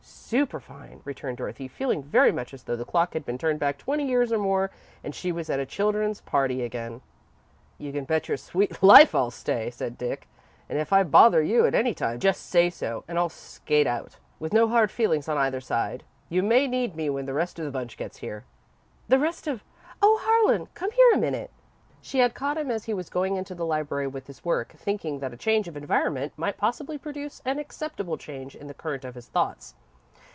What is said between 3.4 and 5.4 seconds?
back twenty years or more and she